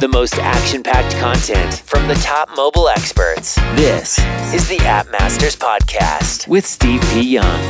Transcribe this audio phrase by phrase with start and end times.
[0.00, 3.56] The most action packed content from the top mobile experts.
[3.74, 4.16] This
[4.54, 7.22] is the App Masters Podcast with Steve P.
[7.22, 7.60] Young.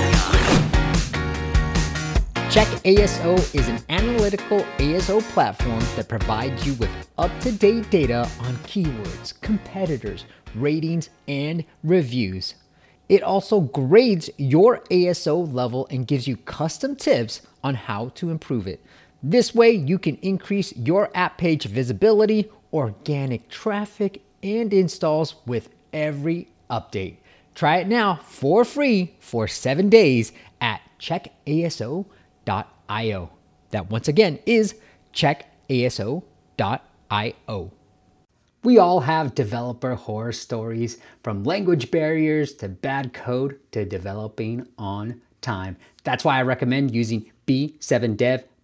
[2.50, 8.28] Check ASO is an analytical ASO platform that provides you with up to date data
[8.40, 12.56] on keywords, competitors, ratings, and reviews.
[13.08, 18.66] It also grades your ASO level and gives you custom tips on how to improve
[18.66, 18.84] it.
[19.22, 26.48] This way, you can increase your app page visibility, organic traffic, and installs with every
[26.70, 27.16] update.
[27.54, 32.04] Try it now for free for seven days at checkaso.io.
[33.70, 34.76] That once again is
[35.12, 36.22] checkaso.io.
[38.64, 45.20] We all have developer horror stories from language barriers to bad code to developing on
[45.40, 45.76] time.
[46.04, 47.30] That's why I recommend using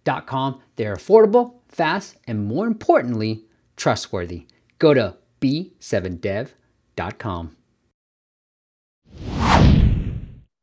[0.05, 0.61] b7dev.com.
[0.75, 3.45] They're affordable, fast, and more importantly,
[3.75, 4.47] trustworthy.
[4.79, 6.51] Go to b7dev.com.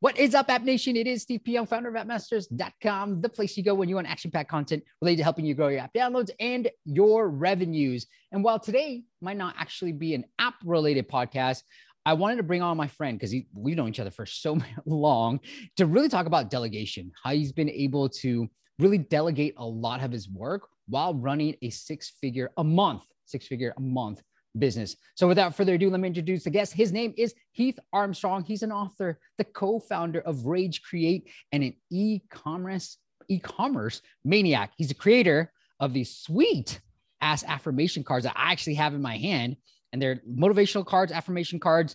[0.01, 0.97] What is up, App Nation?
[0.97, 1.65] It is Steve P.
[1.65, 5.23] Founder of AppMasters.com, the place you go when you want action packed content related to
[5.23, 8.09] helping you grow your app downloads and your revenues.
[8.33, 11.63] And while today might not actually be an app related podcast,
[12.05, 15.39] I wanted to bring on my friend because we've known each other for so long
[15.77, 20.13] to really talk about delegation, how he's been able to really delegate a lot of
[20.13, 24.23] his work while running a six figure a month, six figure a month
[24.59, 24.97] business.
[25.15, 26.73] So without further ado, let me introduce the guest.
[26.75, 28.45] His name is Heath Armstrong.
[28.45, 32.99] He's an author, the co-founder of Rage Create and an e-commerce
[33.29, 34.73] e-commerce maniac.
[34.77, 36.81] He's the creator of these sweet
[37.21, 39.57] ass affirmation cards that I actually have in my hand
[39.93, 41.95] and they're motivational cards, affirmation cards.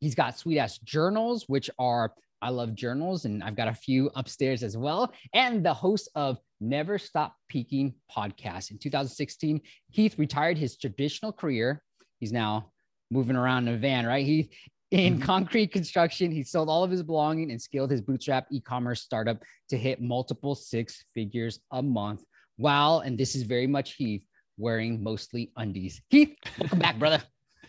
[0.00, 2.12] He's got sweet ass journals which are
[2.42, 5.12] I love journals and I've got a few upstairs as well.
[5.32, 8.70] And the host of Never Stop Peaking podcast.
[8.70, 9.60] In 2016,
[9.90, 11.82] Heath retired his traditional career.
[12.20, 12.70] He's now
[13.10, 14.24] moving around in a van, right?
[14.24, 14.50] He
[14.90, 15.22] in mm-hmm.
[15.22, 19.76] concrete construction, he sold all of his belonging and scaled his bootstrap e-commerce startup to
[19.76, 22.22] hit multiple six figures a month.
[22.56, 24.24] While, and this is very much Heath,
[24.56, 26.00] wearing mostly undies.
[26.10, 27.22] Heath, welcome back, brother.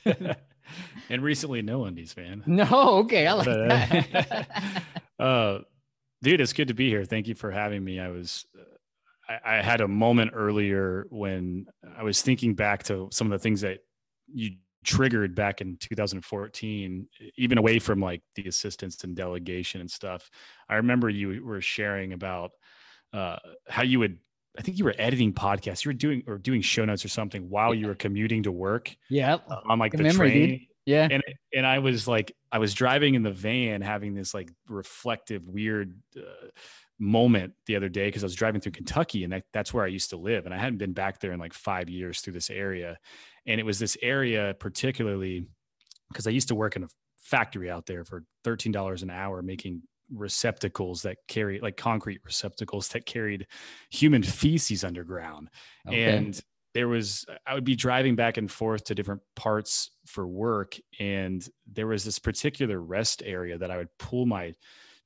[1.10, 2.44] and recently no undies, man.
[2.48, 4.84] No, okay, I like but, uh, that.
[5.20, 5.60] uh,
[6.22, 7.06] dude, it's good to be here.
[7.06, 8.00] Thank you for having me.
[8.00, 8.46] I was,
[9.28, 11.68] I, I, had a moment earlier when
[11.98, 13.80] I was thinking back to some of the things that
[14.34, 14.52] you
[14.86, 20.30] triggered back in 2014, even away from like the assistance and delegation and stuff.
[20.70, 22.52] I remember you were sharing about
[23.14, 23.38] uh,
[23.68, 24.20] how you would
[24.58, 25.86] I think you were editing podcasts.
[25.86, 28.96] You were doing or doing show notes or something while you were commuting to work.
[29.10, 30.50] Yeah, on like Good the memory, train.
[30.50, 30.60] Dude.
[30.86, 31.24] Yeah, and
[31.54, 36.00] and I was like, I was driving in the van, having this like reflective, weird
[36.16, 36.48] uh,
[37.00, 39.88] moment the other day because I was driving through Kentucky, and that, that's where I
[39.88, 42.50] used to live, and I hadn't been back there in like five years through this
[42.50, 42.98] area,
[43.48, 45.48] and it was this area particularly
[46.10, 49.42] because I used to work in a factory out there for thirteen dollars an hour
[49.42, 49.82] making
[50.14, 53.48] receptacles that carry like concrete receptacles that carried
[53.90, 55.50] human feces underground
[55.88, 56.16] okay.
[56.16, 56.42] and
[56.74, 61.50] there was i would be driving back and forth to different parts for work and
[61.72, 64.54] there was this particular rest area that i would pull my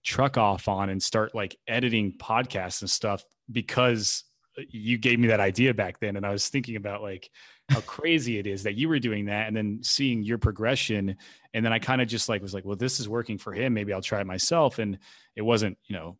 [0.04, 4.24] truck off on and start like editing podcasts and stuff because
[4.58, 7.30] uh, you gave me that idea back then and i was thinking about like
[7.70, 11.16] how crazy it is that you were doing that and then seeing your progression.
[11.54, 13.74] And then i kind of just like was like well this is working for him.
[13.74, 14.80] Maybe i'll try it myself.
[14.80, 15.00] And
[15.36, 16.18] it wasn't you know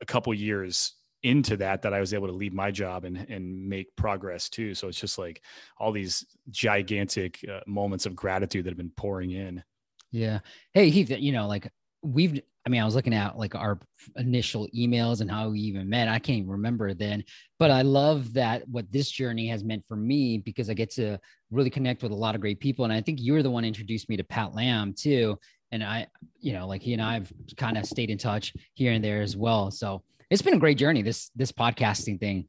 [0.00, 0.94] a couple years
[1.24, 4.74] into that that i was able to leave my job and and make progress too.
[4.74, 5.42] So it's just like
[5.78, 9.62] all these gigantic uh, moments of gratitude that have been pouring in.
[10.10, 10.40] Yeah.
[10.74, 11.70] Hey heath you know like
[12.02, 13.78] we've I mean, I was looking at like our
[14.16, 16.06] initial emails and how we even met.
[16.06, 17.24] I can't even remember then,
[17.58, 21.18] but I love that what this journey has meant for me because I get to
[21.50, 22.84] really connect with a lot of great people.
[22.84, 25.38] And I think you were the one introduced me to Pat Lamb too.
[25.72, 26.08] And I,
[26.40, 29.34] you know, like he and I've kind of stayed in touch here and there as
[29.34, 29.70] well.
[29.70, 32.48] So it's been a great journey, this, this podcasting thing.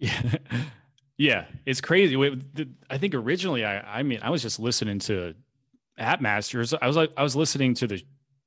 [0.00, 0.22] Yeah.
[1.18, 1.46] Yeah.
[1.64, 2.14] It's crazy.
[2.90, 5.32] I think originally I, I mean, I was just listening to
[5.96, 6.74] App Masters.
[6.74, 8.02] I was like, I was listening to the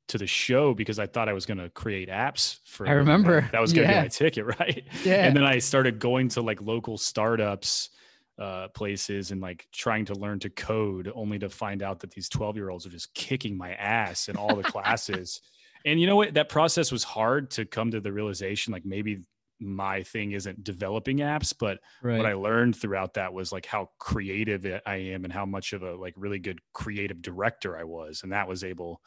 [0.10, 2.88] to the show because I thought I was going to create apps for.
[2.88, 4.02] I remember that, that was going to yeah.
[4.02, 4.84] be my ticket, right?
[5.04, 5.26] Yeah.
[5.26, 7.90] And then I started going to like local startups
[8.38, 12.30] uh, places and like trying to learn to code, only to find out that these
[12.30, 15.42] twelve year olds are just kicking my ass in all the classes.
[15.86, 16.34] and you know what?
[16.34, 19.20] That process was hard to come to the realization, like maybe
[19.62, 22.18] my thing isn't developing apps but right.
[22.18, 25.84] what i learned throughout that was like how creative i am and how much of
[25.84, 29.02] a like really good creative director i was and that was able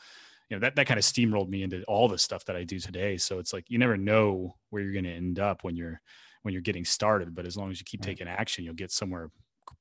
[0.53, 2.79] you know that that kind of steamrolled me into all the stuff that I do
[2.79, 3.17] today.
[3.17, 5.99] So it's like you never know where you're going to end up when you're
[6.43, 9.31] when you're getting started, but as long as you keep taking action, you'll get somewhere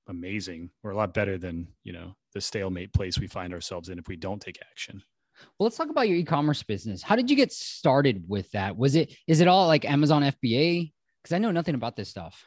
[0.08, 4.00] amazing or a lot better than you know the stalemate place we find ourselves in
[4.00, 5.04] if we don't take action.
[5.60, 7.04] Well let's talk about your e-commerce business.
[7.04, 8.78] How did you get started with that?
[8.78, 10.90] Was it is it all like amazon fba
[11.22, 12.46] because i know nothing about this stuff.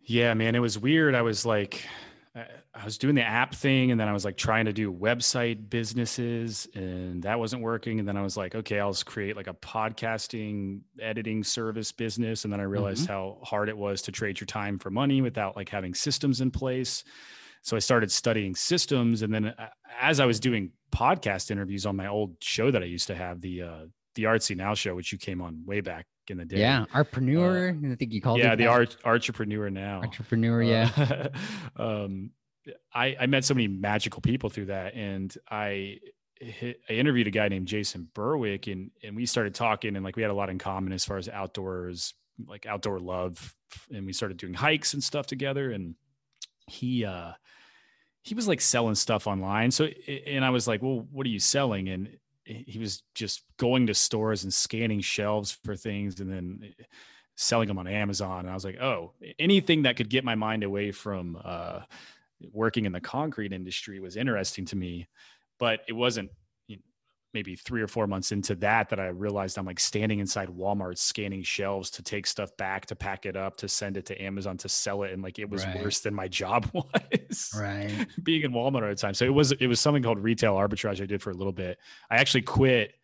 [0.00, 1.14] Yeah man it was weird.
[1.14, 1.86] I was like
[2.36, 5.70] I was doing the app thing and then I was like trying to do website
[5.70, 8.00] businesses and that wasn't working.
[8.00, 12.42] And then I was like, okay, I'll just create like a podcasting editing service business.
[12.42, 13.12] And then I realized mm-hmm.
[13.12, 16.50] how hard it was to trade your time for money without like having systems in
[16.50, 17.04] place.
[17.62, 19.22] So I started studying systems.
[19.22, 19.68] And then uh,
[20.00, 23.40] as I was doing podcast interviews on my old show that I used to have,
[23.42, 23.84] the, uh,
[24.16, 26.58] the Artsy Now show, which you came on way back in the day.
[26.58, 27.70] Yeah, entrepreneur.
[27.70, 28.48] Uh, I think you called yeah, it.
[28.50, 30.02] Yeah, the art entrepreneur now.
[30.02, 31.30] Entrepreneur, yeah.
[31.76, 32.30] Uh, um,
[32.94, 35.98] I, I met so many magical people through that, and I
[36.36, 40.16] hit, I interviewed a guy named Jason Berwick, and and we started talking, and like
[40.16, 42.14] we had a lot in common as far as outdoors,
[42.46, 43.54] like outdoor love,
[43.92, 45.94] and we started doing hikes and stuff together, and
[46.66, 47.32] he uh
[48.22, 49.84] he was like selling stuff online so
[50.26, 52.08] and i was like well what are you selling and
[52.44, 56.84] he was just going to stores and scanning shelves for things and then eh,
[57.36, 58.40] selling them on Amazon.
[58.40, 61.80] And I was like, oh, anything that could get my mind away from uh,
[62.52, 65.08] working in the concrete industry was interesting to me.
[65.58, 66.30] But it wasn't
[67.34, 70.96] maybe three or four months into that that I realized I'm like standing inside Walmart
[70.96, 74.56] scanning shelves to take stuff back, to pack it up, to send it to Amazon
[74.58, 75.12] to sell it.
[75.12, 75.82] And like it was right.
[75.82, 77.50] worse than my job was.
[77.58, 78.06] Right.
[78.22, 79.14] Being in Walmart all the time.
[79.14, 81.78] So it was it was something called retail arbitrage I did for a little bit.
[82.08, 82.94] I actually quit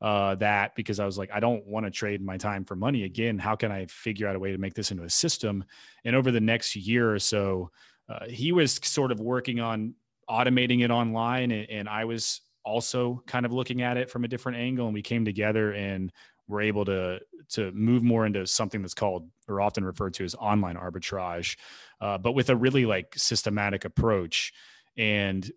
[0.00, 3.04] uh, that because I was like, I don't want to trade my time for money
[3.04, 3.38] again.
[3.38, 5.64] How can I figure out a way to make this into a system?
[6.04, 7.70] And over the next year or so,
[8.08, 9.94] uh, he was sort of working on
[10.28, 14.28] automating it online, and, and I was also kind of looking at it from a
[14.28, 16.12] different angle and we came together and
[16.48, 20.34] were able to to move more into something that's called or often referred to as
[20.34, 21.56] online arbitrage
[22.04, 24.52] uh, but with a really like systematic approach.
[24.98, 25.50] And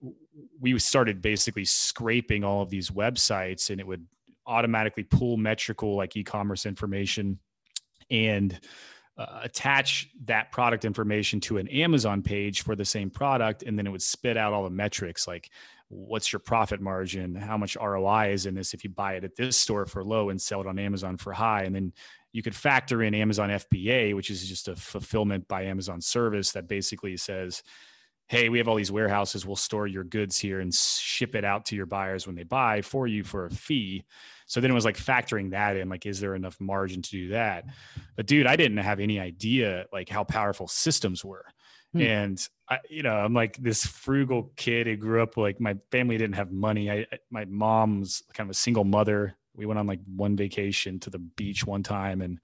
[0.59, 4.06] we started basically scraping all of these websites and it would
[4.45, 7.39] automatically pull metrical like e-commerce information
[8.09, 8.57] and
[9.18, 13.86] uh, attach that product information to an Amazon page for the same product, and then
[13.88, 15.50] it would spit out all the metrics like
[15.89, 19.35] what's your profit margin, how much ROI is in this if you buy it at
[19.35, 21.93] this store for low and sell it on Amazon for high, and then
[22.33, 26.67] you could factor in Amazon FBA, which is just a fulfillment by Amazon service that
[26.67, 27.63] basically says,
[28.27, 31.65] hey, we have all these warehouses, we'll store your goods here and ship it out
[31.65, 34.03] to your buyers when they buy for you for a fee.
[34.47, 37.29] So then it was like factoring that in, like, is there enough margin to do
[37.29, 37.63] that?
[38.17, 41.45] But dude, I didn't have any idea like how powerful systems were.
[41.93, 42.01] Hmm.
[42.01, 46.17] And I, you know, I'm like this frugal kid who grew up like my family
[46.17, 46.91] didn't have money.
[46.91, 49.35] I, my mom's kind of a single mother.
[49.55, 52.39] We went on like one vacation to the beach one time and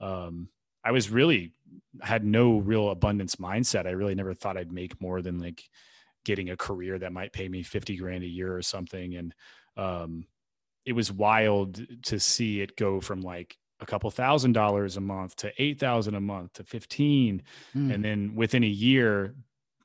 [0.00, 0.48] um,
[0.84, 1.52] I was really
[2.00, 3.86] had no real abundance mindset.
[3.86, 5.62] I really never thought I'd make more than like
[6.24, 9.16] getting a career that might pay me 50 grand a year or something.
[9.16, 9.34] And
[9.76, 10.26] um,
[10.84, 15.36] it was wild to see it go from like a couple thousand dollars a month
[15.36, 17.42] to 8,000 a month to 15.
[17.76, 17.94] Mm.
[17.94, 19.34] And then within a year,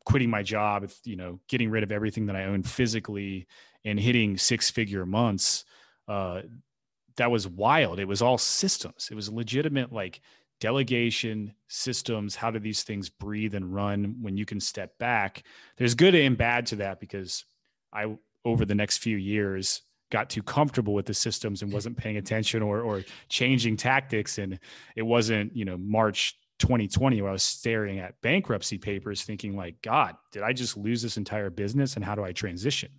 [0.06, 3.48] quitting my job, you know, getting rid of everything that I owned physically
[3.84, 5.66] and hitting six figure months.
[6.08, 6.42] Uh,
[7.18, 8.00] that was wild.
[8.00, 9.10] It was all systems.
[9.12, 10.22] It was legitimate, like
[10.62, 15.42] delegation systems how do these things breathe and run when you can step back
[15.78, 17.46] there's good and bad to that because
[17.92, 18.06] i
[18.46, 22.62] over the next few years got too comfortable with the systems and wasn't paying attention
[22.62, 24.60] or or changing tactics and
[24.96, 29.82] it wasn't you know march 2020 where i was staring at bankruptcy papers thinking like
[29.82, 32.92] god did i just lose this entire business and how do i transition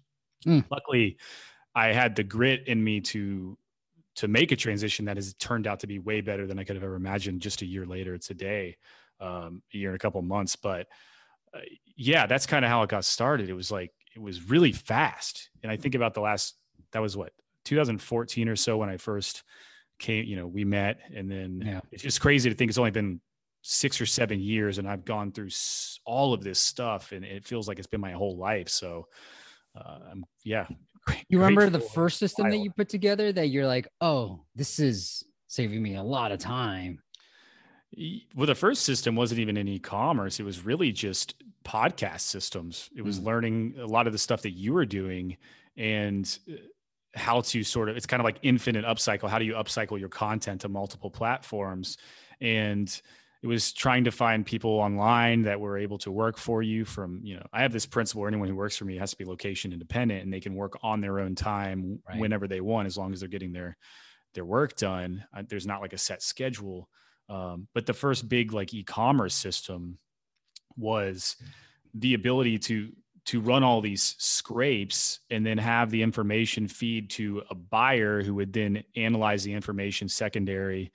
[0.45, 0.65] mm.
[0.71, 1.17] luckily
[1.75, 3.57] i had the grit in me to
[4.15, 6.77] to make a transition that has turned out to be way better than I could
[6.77, 8.77] have ever imagined just a year later today,
[9.21, 10.57] um, a year and a couple months.
[10.57, 10.87] But
[11.55, 11.61] uh,
[11.97, 13.49] yeah, that's kind of how it got started.
[13.49, 15.49] It was like, it was really fast.
[15.63, 16.55] And I think about the last,
[16.93, 17.33] that was what,
[17.65, 19.43] 2014 or so when I first
[19.99, 20.99] came, you know, we met.
[21.15, 21.81] And then yeah.
[21.91, 23.21] it's just crazy to think it's only been
[23.63, 25.51] six or seven years and I've gone through
[26.05, 28.69] all of this stuff and it feels like it's been my whole life.
[28.69, 29.07] So,
[29.77, 30.67] uh, I'm, yeah,
[31.29, 35.25] you remember the first system that you put together that you're like, oh, this is
[35.49, 37.01] saving me a lot of time.
[38.35, 40.41] Well, the first system wasn't even in e-commerce.
[40.41, 42.89] It was really just podcast systems.
[42.97, 43.27] It was mm.
[43.27, 45.37] learning a lot of the stuff that you were doing
[45.77, 46.57] and uh,
[47.15, 49.29] how to sort of it's kind of like infinite upcycle.
[49.29, 51.99] How do you upcycle your content to multiple platforms?
[52.41, 52.89] And
[53.43, 57.21] it was trying to find people online that were able to work for you from
[57.23, 59.73] you know i have this principle anyone who works for me has to be location
[59.73, 62.19] independent and they can work on their own time right.
[62.19, 63.77] whenever they want as long as they're getting their
[64.35, 66.89] their work done uh, there's not like a set schedule
[67.29, 69.99] um, but the first big like e-commerce system
[70.77, 71.37] was
[71.95, 72.93] the ability to
[73.25, 78.35] to run all these scrapes and then have the information feed to a buyer who
[78.35, 80.93] would then analyze the information secondary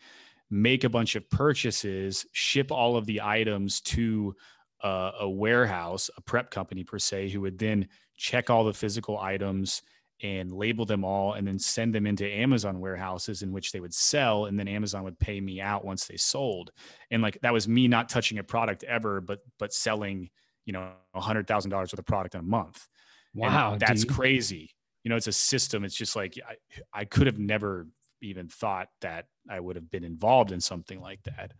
[0.49, 4.35] make a bunch of purchases ship all of the items to
[4.81, 9.19] a, a warehouse a prep company per se who would then check all the physical
[9.19, 9.81] items
[10.23, 13.93] and label them all and then send them into Amazon warehouses in which they would
[13.93, 16.71] sell and then Amazon would pay me out once they sold.
[17.11, 20.29] And like that was me not touching a product ever but but selling,
[20.67, 22.85] you know, a $100,000 worth of product in a month.
[23.33, 24.13] Wow, and that's dude.
[24.13, 24.75] crazy.
[25.03, 25.85] You know, it's a system.
[25.85, 26.55] It's just like I,
[26.93, 27.87] I could have never
[28.21, 31.53] even thought that I would have been involved in something like that.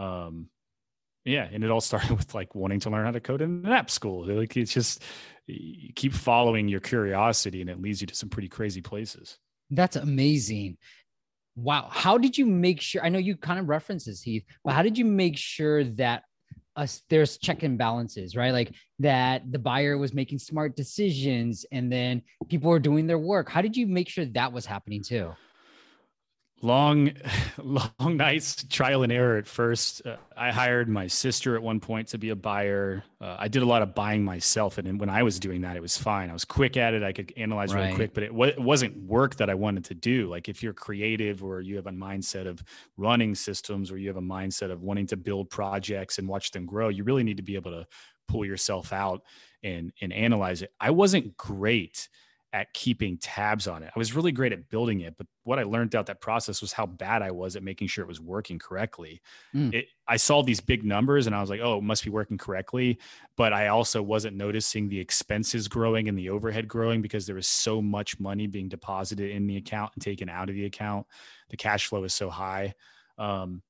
[0.00, 0.48] Um
[1.24, 3.72] yeah, and it all started with like wanting to learn how to code in an
[3.72, 4.26] app school.
[4.26, 5.02] Like it's just
[5.46, 9.38] you keep following your curiosity and it leads you to some pretty crazy places.
[9.70, 10.76] That's amazing.
[11.54, 11.88] Wow.
[11.90, 13.02] How did you make sure?
[13.02, 16.24] I know you kind of referenced this, Heath, but how did you make sure that
[16.76, 18.52] us there's check and balances, right?
[18.52, 23.48] Like that the buyer was making smart decisions and then people were doing their work.
[23.48, 25.32] How did you make sure that was happening too?
[26.62, 27.12] Long
[27.62, 29.36] long nights trial and error.
[29.36, 33.04] At first uh, i hired my sister at one point to be a buyer.
[33.20, 35.82] Uh, i did a lot of buying myself and when i was doing that it
[35.82, 36.30] was fine.
[36.30, 37.02] I was quick at it.
[37.02, 39.94] I could analyze really quick but it, wa- it wasn't work that i wanted to
[39.94, 40.28] do.
[40.28, 42.62] Like if you're creative or you have a mindset of
[42.96, 46.64] running systems or you have a mindset of wanting to build projects and watch them
[46.64, 47.86] grow you really need to be able to
[48.28, 49.22] pull yourself out
[49.62, 50.72] and and analyze it.
[50.80, 52.08] I wasn't great
[52.52, 53.90] at keeping tabs on it.
[53.94, 56.72] I was really great at building it, but what I learned out that process was
[56.72, 59.22] how bad I was at making sure it was working correctly.
[59.54, 59.72] Mm.
[59.72, 62.36] It, I saw these big numbers and I was like, oh, it must be working
[62.36, 62.98] correctly.
[63.36, 67.48] But I also wasn't noticing the expenses growing and the overhead growing because there was
[67.48, 71.06] so much money being deposited in the account and taken out of the account.
[71.48, 72.74] The cash flow is so high.
[73.16, 73.62] Um,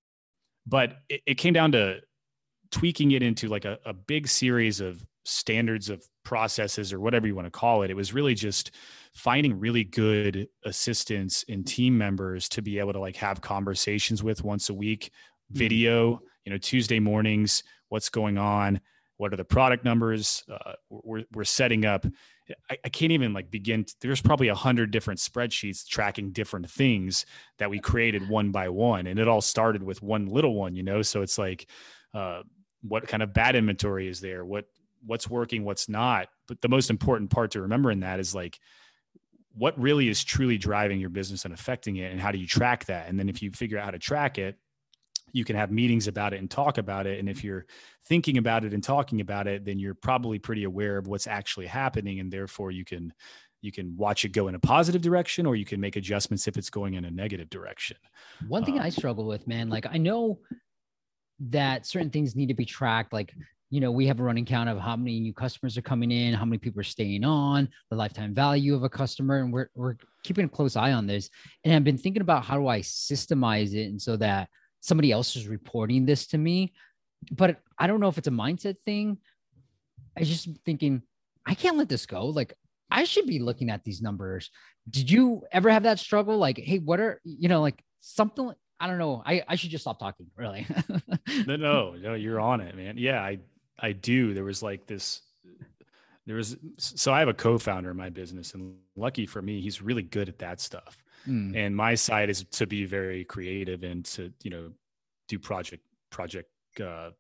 [0.67, 2.01] but it, it came down to
[2.73, 7.35] tweaking it into like a, a big series of standards of processes or whatever you
[7.35, 7.91] want to call it.
[7.91, 8.71] It was really just
[9.15, 14.45] finding really good assistants and team members to be able to like have conversations with
[14.45, 15.11] once a week,
[15.53, 15.59] Mhm.
[15.59, 18.81] video, you know, Tuesday mornings, what's going on,
[19.19, 22.07] what are the product numbers, uh, we're, we're setting up.
[22.71, 23.85] I, I can't even like begin.
[23.85, 27.25] To, there's probably a hundred different spreadsheets tracking different things
[27.59, 29.07] that we created one by one.
[29.07, 31.03] And it all started with one little one, you know?
[31.03, 31.69] So it's like,
[32.15, 32.43] uh,
[32.83, 34.45] what kind of bad inventory is there?
[34.45, 34.67] What,
[35.05, 36.29] what's working, what's not.
[36.49, 38.59] But the most important part to remember in that is like
[39.55, 42.87] what really is truly driving your business and affecting it and how do you track
[42.87, 43.09] that?
[43.09, 44.57] And then if you figure out how to track it,
[45.33, 47.19] you can have meetings about it and talk about it.
[47.19, 47.67] And if you're
[48.07, 51.67] thinking about it and talking about it, then you're probably pretty aware of what's actually
[51.67, 52.21] happening.
[52.21, 53.13] And therefore you can
[53.63, 56.57] you can watch it go in a positive direction or you can make adjustments if
[56.57, 57.97] it's going in a negative direction.
[58.49, 60.41] One thing Um, I struggle with, man, like I know
[61.39, 63.13] that certain things need to be tracked.
[63.13, 63.35] Like,
[63.73, 66.35] you know, we have a running count of how many new customers are coming in,
[66.35, 69.97] how many people are staying on, the lifetime value of a customer, and we're we're
[70.25, 71.31] keeping a close eye on this.
[71.65, 74.51] And I've been thinking about how do I systemize it, and so that
[74.81, 76.75] somebody else is reporting this to me.
[77.31, 79.17] But I don't know if it's a mindset thing.
[80.19, 81.01] I just thinking
[81.47, 82.27] I can't let this go.
[82.27, 82.53] Like
[82.91, 84.51] I should be looking at these numbers.
[84.91, 86.37] Did you ever have that struggle?
[86.37, 88.53] Like, hey, what are you know, like something?
[88.79, 89.23] I don't know.
[89.25, 90.27] I I should just stop talking.
[90.37, 90.67] Really.
[91.47, 92.99] no, no, no, you're on it, man.
[92.99, 93.39] Yeah, I
[93.83, 94.33] I do.
[94.33, 95.23] There was like this
[96.27, 99.83] there was so I have a co-founder in my business and lucky for me, he's
[99.83, 100.97] really good at that stuff.
[101.25, 101.55] Hmm.
[101.55, 104.71] And my side is to be very creative and to, you know,
[105.29, 106.49] do project project
[106.81, 107.11] uh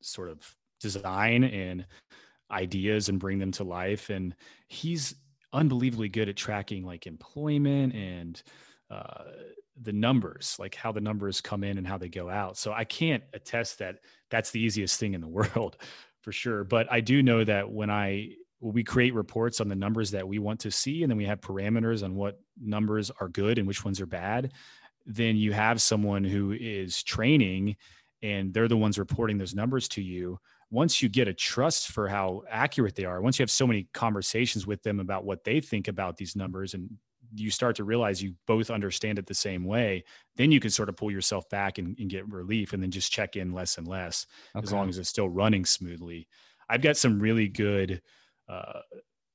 [0.00, 1.84] sort of design and
[2.50, 4.34] ideas and bring them to life and
[4.68, 5.14] he's
[5.52, 8.42] unbelievably good at tracking like employment and
[8.90, 9.24] uh,
[9.82, 12.56] the numbers, like how the numbers come in and how they go out.
[12.56, 15.76] So I can't attest that that's the easiest thing in the world
[16.20, 16.64] for sure.
[16.64, 20.28] But I do know that when I when we create reports on the numbers that
[20.28, 23.66] we want to see, and then we have parameters on what numbers are good and
[23.66, 24.52] which ones are bad,
[25.06, 27.76] then you have someone who is training
[28.22, 30.38] and they're the ones reporting those numbers to you
[30.70, 33.88] once you get a trust for how accurate they are, once you have so many
[33.92, 36.88] conversations with them about what they think about these numbers and
[37.34, 40.04] you start to realize you both understand it the same way,
[40.36, 43.12] then you can sort of pull yourself back and, and get relief and then just
[43.12, 44.26] check in less and less
[44.64, 46.26] as long as it's still running smoothly.
[46.68, 48.02] I've got some really good
[48.48, 48.80] uh,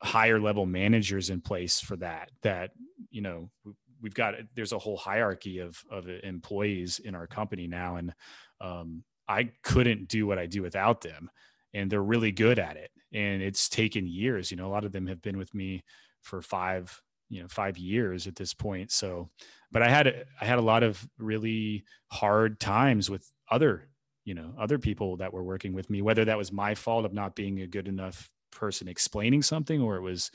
[0.01, 2.71] higher level managers in place for that, that,
[3.09, 7.65] you know, we- we've got, there's a whole hierarchy of, of employees in our company
[7.65, 7.95] now.
[7.95, 8.13] And
[8.61, 11.29] um, I couldn't do what I do without them.
[11.73, 12.91] And they're really good at it.
[13.13, 14.51] And it's taken years.
[14.51, 15.83] You know, a lot of them have been with me
[16.21, 18.91] for five, you know, five years at this point.
[18.91, 19.29] So,
[19.71, 23.87] but I had, i had a lot of really hard times with other
[24.23, 27.13] you know other people that were working with me whether that was my fault of
[27.13, 30.31] not being a good enough person explaining something or it was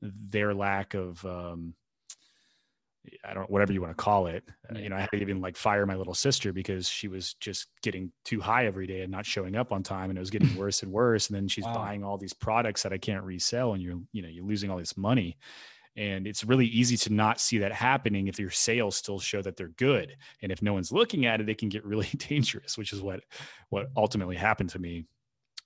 [0.00, 1.74] their lack of um,
[3.24, 4.44] I don't whatever you want to call it.
[4.74, 7.34] Uh, you know, I had to even like fire my little sister because she was
[7.34, 10.30] just getting too high every day and not showing up on time, and it was
[10.30, 11.28] getting worse and worse.
[11.28, 11.74] And then she's wow.
[11.74, 14.78] buying all these products that I can't resell, and you're you know you're losing all
[14.78, 15.36] this money.
[15.96, 19.56] And it's really easy to not see that happening if your sales still show that
[19.56, 20.16] they're good.
[20.42, 23.20] And if no one's looking at it, it can get really dangerous, which is what
[23.70, 25.04] what ultimately happened to me,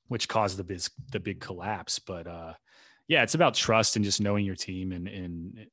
[0.08, 0.82] which caused the big
[1.12, 1.99] the big collapse.
[1.99, 2.54] But uh,
[3.06, 5.66] yeah, it's about trust and just knowing your team and and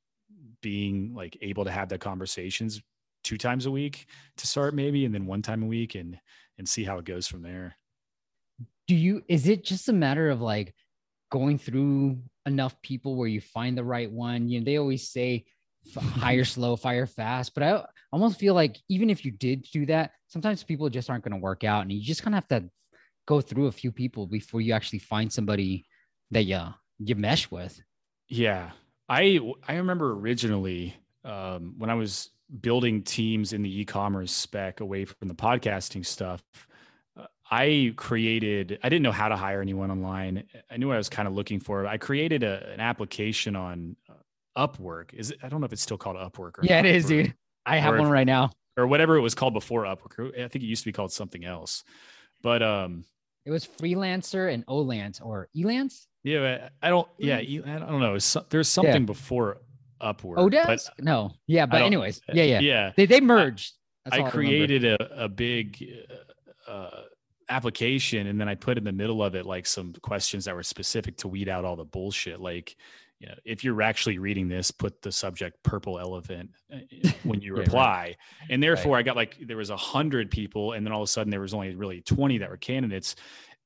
[0.62, 2.80] being like able to have the conversations
[3.22, 6.18] two times a week to start maybe and then one time a week and
[6.58, 7.76] and see how it goes from there
[8.86, 10.74] do you is it just a matter of like
[11.36, 15.44] going through enough people where you find the right one you know they always say
[15.96, 20.12] hire slow fire fast but i almost feel like even if you did do that
[20.28, 22.68] sometimes people just aren't going to work out and you just kind of have to
[23.26, 25.84] go through a few people before you actually find somebody
[26.30, 26.60] that you
[26.98, 27.78] you mesh with
[28.28, 28.70] yeah
[29.08, 35.04] I I remember originally um, when I was building teams in the e-commerce spec away
[35.04, 36.42] from the podcasting stuff.
[37.50, 38.78] Uh, I created.
[38.82, 40.44] I didn't know how to hire anyone online.
[40.70, 41.86] I knew what I was kind of looking for.
[41.86, 45.14] I created a, an application on uh, Upwork.
[45.14, 46.58] Is it, I don't know if it's still called Upwork.
[46.58, 47.34] Or yeah, it is, dude.
[47.64, 48.50] I have one right now.
[48.76, 50.34] Or whatever it was called before Upwork.
[50.34, 51.82] I think it used to be called something else.
[52.42, 53.04] But um,
[53.44, 56.06] it was freelancer and Olance or Elance.
[56.24, 57.08] Yeah, I don't.
[57.18, 57.66] Yeah, mm.
[57.66, 58.18] I don't know.
[58.50, 59.06] There's something yeah.
[59.06, 59.58] before
[60.00, 60.36] Upwork.
[60.36, 60.88] Odesk?
[61.00, 61.32] no.
[61.46, 62.92] Yeah, but anyways, yeah, yeah, yeah.
[62.96, 63.74] They they merged.
[64.10, 65.84] I, I created a a big
[66.68, 67.02] uh,
[67.48, 70.62] application, and then I put in the middle of it like some questions that were
[70.62, 72.40] specific to weed out all the bullshit.
[72.40, 72.76] Like,
[73.18, 76.78] you know, if you're actually reading this, put the subject "purple elephant" uh,
[77.22, 78.16] when you reply.
[78.40, 78.50] right.
[78.50, 79.00] And therefore, right.
[79.00, 81.40] I got like there was a hundred people, and then all of a sudden there
[81.40, 83.16] was only really twenty that were candidates.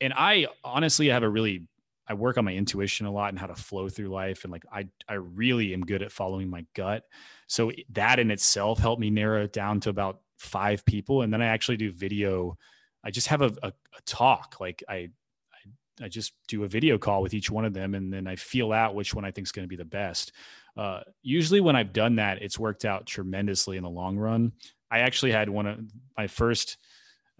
[0.00, 1.66] And I honestly have a really
[2.10, 4.42] I work on my intuition a lot and how to flow through life.
[4.42, 7.04] And like, I, I really am good at following my gut.
[7.46, 11.22] So that in itself helped me narrow it down to about five people.
[11.22, 12.58] And then I actually do video.
[13.04, 14.56] I just have a, a, a talk.
[14.60, 17.94] Like I, I, I, just do a video call with each one of them.
[17.94, 20.32] And then I feel out which one I think is going to be the best.
[20.76, 24.52] Uh, usually when I've done that, it's worked out tremendously in the long run.
[24.90, 25.78] I actually had one of
[26.16, 26.76] my first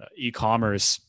[0.01, 1.01] uh, e-commerce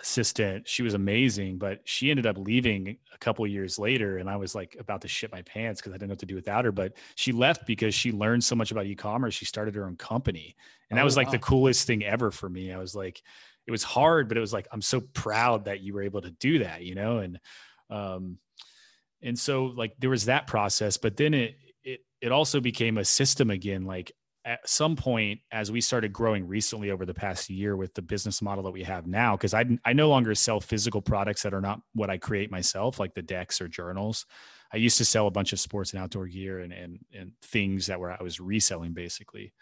[0.00, 0.68] assistant.
[0.68, 4.18] She was amazing, but she ended up leaving a couple years later.
[4.18, 6.26] And I was like about to shit my pants because I didn't know what to
[6.26, 6.72] do without her.
[6.72, 9.34] But she left because she learned so much about e commerce.
[9.34, 10.56] She started her own company.
[10.90, 11.32] And that oh, was like wow.
[11.32, 12.72] the coolest thing ever for me.
[12.72, 13.22] I was like,
[13.68, 16.30] it was hard, but it was like, I'm so proud that you were able to
[16.30, 17.18] do that, you know?
[17.18, 17.38] And,
[17.90, 18.38] um,
[19.20, 21.54] and so like there was that process, but then it,
[21.84, 23.84] it, it also became a system again.
[23.84, 24.10] Like
[24.46, 28.40] at some point as we started growing recently over the past year with the business
[28.40, 31.60] model that we have now because I, I no longer sell physical products that are
[31.60, 34.24] not what i create myself like the decks or journals
[34.72, 37.88] i used to sell a bunch of sports and outdoor gear and and, and things
[37.88, 39.52] that were i was reselling basically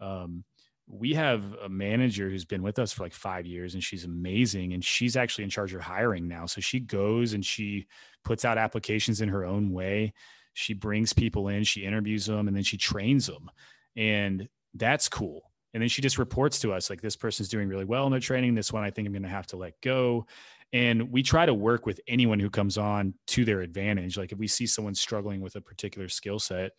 [0.00, 0.44] um,
[0.90, 4.72] we have a manager who's been with us for like five years and she's amazing
[4.72, 6.46] and she's actually in charge of hiring now.
[6.46, 7.86] So she goes and she
[8.24, 10.12] puts out applications in her own way.
[10.54, 13.50] She brings people in she interviews them and then she trains them
[13.96, 15.42] and that's cool.
[15.72, 18.20] And then she just reports to us like this person's doing really well in their
[18.20, 18.56] training.
[18.56, 20.26] This one i think i'm going to have to let go.
[20.72, 24.16] And we try to work with anyone who comes on to their advantage.
[24.16, 26.72] Like if we see someone struggling with a particular skill set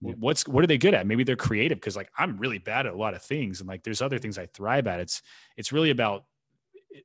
[0.00, 2.94] what's what are they good at maybe they're creative because like i'm really bad at
[2.94, 5.22] a lot of things and like there's other things i thrive at it's
[5.56, 6.24] it's really about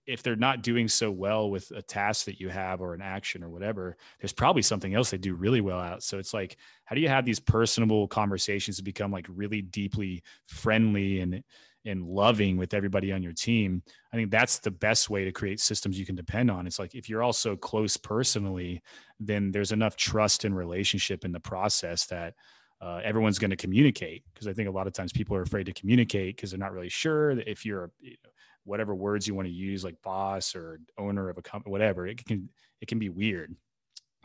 [0.06, 3.44] if they're not doing so well with a task that you have or an action
[3.44, 6.04] or whatever, there's probably something else they do really well at.
[6.04, 10.24] So it's like, how do you have these personable conversations to become like really deeply
[10.48, 11.44] friendly and
[11.86, 13.84] and loving with everybody on your team?
[14.14, 16.66] I think that's the best way to create systems you can depend on.
[16.66, 18.82] It's like if you're also close personally,
[19.20, 22.36] then there's enough trust and relationship in the process that
[22.84, 25.68] uh, everyone's going to communicate because I think a lot of times people are afraid
[25.68, 28.30] to communicate because they're not really sure if you're you know,
[28.66, 32.06] whatever words you want to use, like boss or owner of a company, whatever.
[32.06, 32.50] It can
[32.82, 33.56] it can be weird.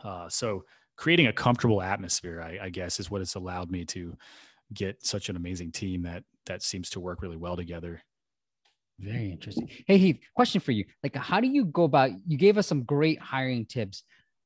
[0.02, 0.64] Uh, so
[0.96, 4.16] creating a comfortable atmosphere, I, I guess, is what it's allowed me to
[4.74, 8.02] get such an amazing team that that seems to work really well together.
[8.98, 9.70] Very interesting.
[9.86, 10.84] Hey Heath, question for you.
[11.04, 12.10] Like, how do you go about?
[12.26, 14.02] You gave us some great hiring tips,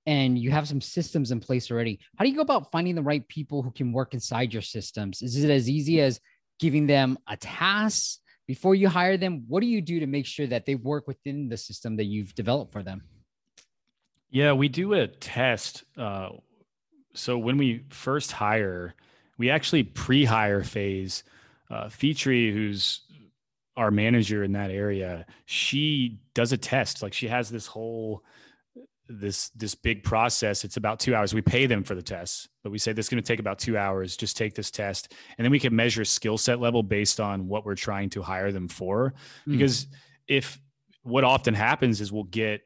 [0.07, 2.01] and you have some systems in place already.
[2.17, 5.23] How do you go about finding the right people who can work inside your systems?
[5.23, 6.21] Is it as easy as
[6.59, 10.47] giving them a task before you hire them, what do you do to make sure
[10.47, 13.03] that they work within the system that you've developed for them?
[14.31, 15.85] Yeah, we do a test.
[15.97, 16.31] Uh,
[17.15, 18.95] so when we first hire,
[19.39, 21.25] we actually pre-hire phase.
[21.71, 23.01] Uh, who's
[23.77, 27.03] our manager in that area, she does a test.
[27.03, 28.23] Like she has this whole
[29.09, 30.65] this this big process.
[30.65, 31.35] It's about two hours.
[31.35, 33.59] We pay them for the tests, but we say this is going to take about
[33.59, 34.17] two hours.
[34.17, 37.65] Just take this test, and then we can measure skill set level based on what
[37.65, 39.15] we're trying to hire them for.
[39.47, 39.53] Mm.
[39.53, 39.87] Because
[40.29, 40.61] if
[41.03, 42.63] what often happens is we'll get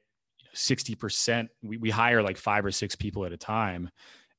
[0.54, 3.90] 60%, we, we hire like five or six people at a time,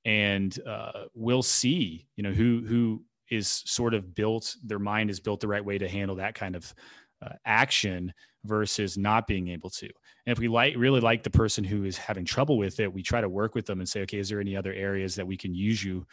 [0.06, 5.20] and uh, we'll see, you know, who who is sort of built, their mind is
[5.20, 6.74] built the right way to handle that kind of
[7.22, 8.14] uh, action
[8.46, 9.88] versus not being able to.
[10.26, 13.04] And if we like really like the person who is having trouble with it, we
[13.04, 15.38] try to work with them and say, okay, is there any other areas that we
[15.38, 16.06] can use you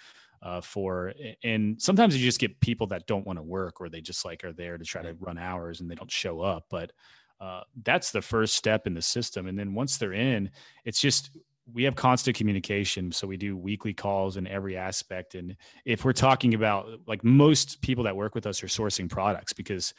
[0.42, 1.12] uh, for?
[1.42, 4.44] And sometimes you just get people that don't want to work or they just like
[4.44, 6.66] are there to try to run hours and they don't show up.
[6.70, 6.92] But
[7.40, 9.46] uh, that's the first step in the system.
[9.46, 10.50] And then once they're in,
[10.84, 11.36] it's just
[11.72, 16.12] we have constant communication so we do weekly calls in every aspect and if we're
[16.12, 19.94] talking about like most people that work with us are sourcing products because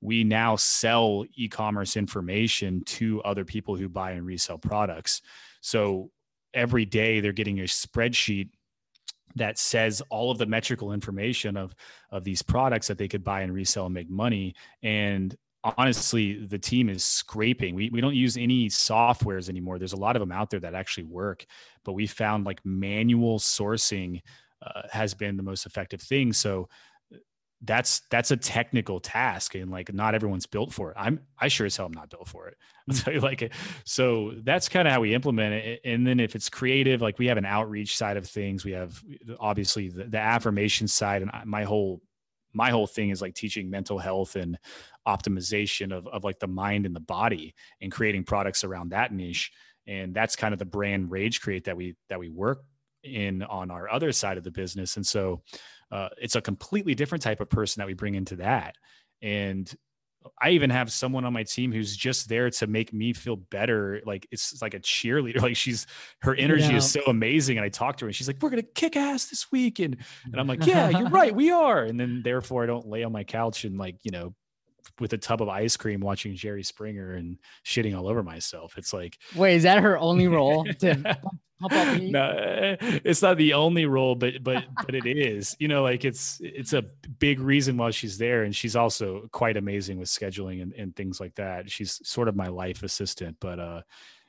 [0.00, 5.22] we now sell e-commerce information to other people who buy and resell products.
[5.60, 6.10] So
[6.54, 8.50] every day they're getting a spreadsheet
[9.34, 11.74] that says all of the metrical information of
[12.10, 15.36] of these products that they could buy and resell and make money and
[15.76, 17.74] honestly the team is scraping.
[17.74, 19.78] We, we don't use any softwares anymore.
[19.78, 21.44] There's a lot of them out there that actually work
[21.88, 24.20] but we found like manual sourcing
[24.60, 26.34] uh, has been the most effective thing.
[26.34, 26.68] So
[27.62, 30.96] that's that's a technical task and like not everyone's built for it.
[30.98, 32.58] I'm i sure as hell i'm not built for it.
[32.90, 33.54] I'll tell you like
[33.84, 35.80] so that's kind of how we implement it.
[35.82, 38.66] And then if it's creative like we have an outreach side of things.
[38.66, 39.02] We have
[39.40, 42.02] obviously the, the affirmation side and my whole
[42.52, 44.58] my whole thing is like teaching mental health and
[45.08, 49.50] optimization of, of like the mind and the body and creating products around that niche
[49.86, 52.62] and that's kind of the brand rage create that we that we work
[53.02, 55.40] in on our other side of the business and so
[55.90, 58.76] uh, it's a completely different type of person that we bring into that.
[59.22, 59.72] And
[60.40, 64.02] I even have someone on my team who's just there to make me feel better.
[64.04, 65.40] Like it's like a cheerleader.
[65.48, 65.86] Like she's
[66.20, 66.76] her energy yeah.
[66.76, 67.56] is so amazing.
[67.56, 69.78] And I talk to her and she's like, We're gonna kick ass this week.
[69.78, 71.84] And and I'm like, Yeah, you're right, we are.
[71.84, 74.34] And then therefore I don't lay on my couch and like, you know,
[75.00, 78.76] with a tub of ice cream watching Jerry Springer and shitting all over myself.
[78.76, 81.18] It's like Wait, is that her only role to
[81.60, 85.56] no, it's not the only role, but but but it is.
[85.58, 86.84] You know, like it's it's a
[87.18, 91.20] big reason why she's there, and she's also quite amazing with scheduling and, and things
[91.20, 91.70] like that.
[91.70, 93.82] She's sort of my life assistant, but uh,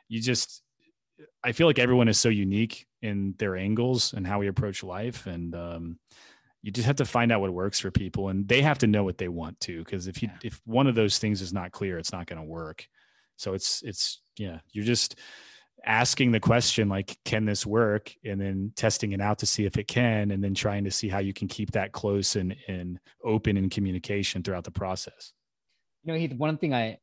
[0.08, 0.64] you just
[1.44, 5.28] I feel like everyone is so unique in their angles and how we approach life,
[5.28, 6.00] and um,
[6.62, 9.04] you just have to find out what works for people, and they have to know
[9.04, 9.84] what they want to.
[9.84, 10.38] Because if you yeah.
[10.44, 12.86] if one of those things is not clear, it's not going to work.
[13.38, 15.16] So it's it's yeah, you're just
[15.86, 19.78] asking the question like can this work and then testing it out to see if
[19.78, 23.00] it can and then trying to see how you can keep that close and, and
[23.24, 25.34] open in communication throughout the process
[26.04, 26.98] you know Heath, one thing i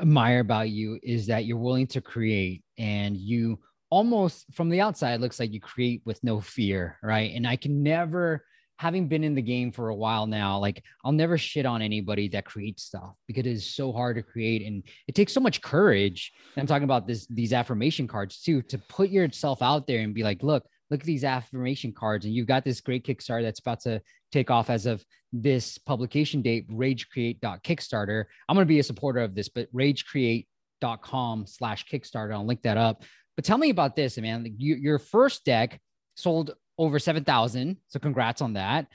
[0.00, 3.58] admire about you is that you're willing to create and you
[3.90, 7.82] almost from the outside looks like you create with no fear right and i can
[7.82, 8.44] never
[8.78, 12.28] having been in the game for a while now, like I'll never shit on anybody
[12.28, 15.60] that creates stuff because it is so hard to create and it takes so much
[15.60, 16.32] courage.
[16.54, 20.14] And I'm talking about this these affirmation cards too, to put yourself out there and
[20.14, 23.60] be like, look, look at these affirmation cards, and you've got this great Kickstarter that's
[23.60, 24.00] about to
[24.32, 28.24] take off as of this publication date, ragecreate.kickstarter.
[28.48, 32.32] I'm gonna be a supporter of this, but ragecreate.com slash Kickstarter.
[32.32, 33.02] I'll link that up.
[33.34, 34.54] But tell me about this, man.
[34.56, 35.80] You, your first deck
[36.16, 37.76] sold over 7,000.
[37.88, 38.86] So congrats on that.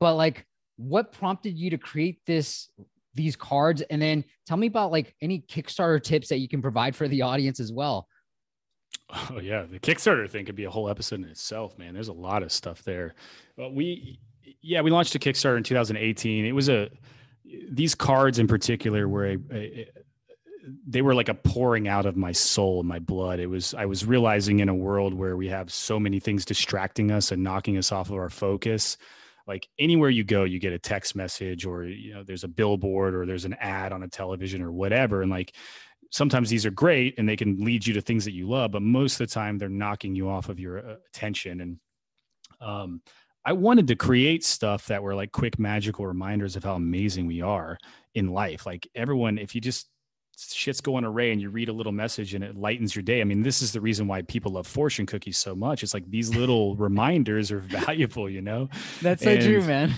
[0.00, 2.70] But like, what prompted you to create this,
[3.14, 3.82] these cards?
[3.82, 7.22] And then tell me about like any Kickstarter tips that you can provide for the
[7.22, 8.08] audience as well.
[9.30, 11.92] Oh yeah, the Kickstarter thing could be a whole episode in itself, man.
[11.92, 13.14] There's a lot of stuff there.
[13.56, 14.18] But we,
[14.62, 16.46] yeah, we launched a Kickstarter in 2018.
[16.46, 16.88] It was a
[17.70, 19.90] these cards in particular were a, a,
[20.86, 23.40] they were like a pouring out of my soul and my blood.
[23.40, 27.10] It was I was realizing in a world where we have so many things distracting
[27.10, 28.96] us and knocking us off of our focus.
[29.46, 33.14] Like anywhere you go, you get a text message or you know there's a billboard
[33.14, 35.54] or there's an ad on a television or whatever and like
[36.10, 38.82] sometimes these are great and they can lead you to things that you love, but
[38.82, 41.78] most of the time they're knocking you off of your uh, attention and
[42.60, 43.00] um
[43.44, 47.42] I wanted to create stuff that were like quick magical reminders of how amazing we
[47.42, 47.76] are
[48.14, 48.66] in life.
[48.66, 49.88] Like everyone, if you just
[50.50, 53.20] shit's going array and you read a little message and it lightens your day.
[53.20, 55.82] I mean, this is the reason why people love fortune cookies so much.
[55.82, 58.68] It's like these little reminders are valuable, you know?
[59.00, 59.92] That's so true, man.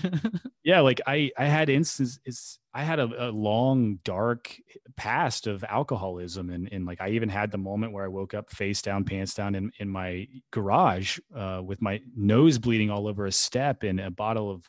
[0.64, 0.80] yeah.
[0.80, 4.54] Like I, I had instances, I had a, a, long, dark
[4.96, 6.50] past of alcoholism.
[6.50, 9.34] And, and like, I even had the moment where I woke up face down, pants
[9.34, 14.00] down in, in my garage uh, with my nose bleeding all over a step and
[14.00, 14.68] a bottle of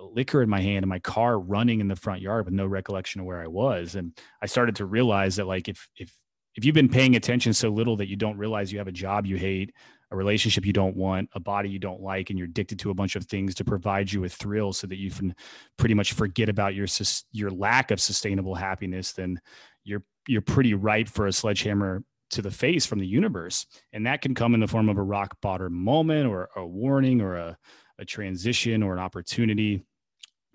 [0.00, 3.20] liquor in my hand and my car running in the front yard with no recollection
[3.20, 3.94] of where I was.
[3.94, 6.12] And I started to realize that like if if
[6.54, 9.26] if you've been paying attention so little that you don't realize you have a job
[9.26, 9.72] you hate,
[10.10, 12.94] a relationship you don't want, a body you don't like, and you're addicted to a
[12.94, 15.34] bunch of things to provide you with thrill so that you can
[15.78, 16.86] pretty much forget about your
[17.32, 19.40] your lack of sustainable happiness, then
[19.84, 23.66] you're you're pretty ripe for a sledgehammer to the face from the universe.
[23.92, 27.20] And that can come in the form of a rock bottom moment or a warning
[27.20, 27.58] or a,
[28.02, 29.82] a transition or an opportunity.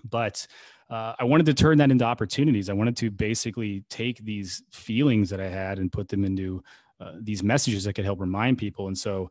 [0.07, 0.45] But
[0.89, 2.69] uh, I wanted to turn that into opportunities.
[2.69, 6.63] I wanted to basically take these feelings that I had and put them into
[6.99, 8.88] uh, these messages that could help remind people.
[8.88, 9.29] And so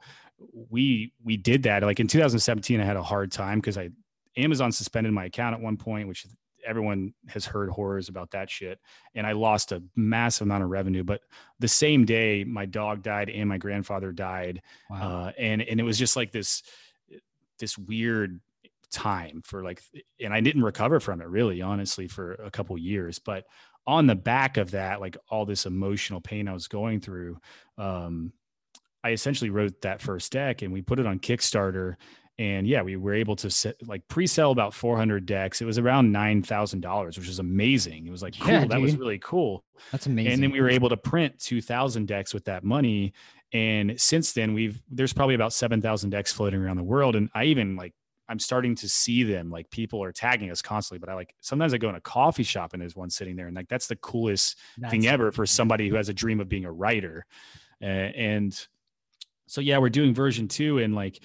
[0.70, 1.83] we we did that.
[1.83, 3.90] Like in 2017, I had a hard time because I
[4.37, 6.26] Amazon suspended my account at one point, which
[6.66, 8.79] everyone has heard horrors about that shit.
[9.14, 11.05] And I lost a massive amount of revenue.
[11.05, 11.22] But
[11.59, 15.26] the same day, my dog died and my grandfather died, wow.
[15.26, 16.62] uh, and and it was just like this
[17.59, 18.40] this weird
[18.90, 19.83] time for like
[20.21, 23.45] and I didn't recover from it really honestly for a couple years but
[23.87, 27.38] on the back of that like all this emotional pain I was going through
[27.79, 28.33] um
[29.05, 31.97] I essentially wrote that first deck and we put it on Kickstarter
[32.38, 35.61] and yeah we were able to set, like pre-sell about 400 decks.
[35.61, 38.07] It was around $9000 which is amazing.
[38.07, 39.64] It was like cool yeah, that was really cool.
[39.90, 43.12] That's amazing and then we were able to print 2000 decks with that money
[43.53, 47.45] and since then we've there's probably about 7000 decks floating around the world and i
[47.45, 47.95] even like
[48.29, 51.73] I'm starting to see them like people are tagging us constantly, but I like sometimes
[51.73, 53.97] I go in a coffee shop and there's one sitting there and like that's the
[53.97, 57.25] coolest that's thing ever for somebody who has a dream of being a writer.
[57.81, 58.67] Uh, and
[59.47, 61.21] so yeah, we're doing version 2 and like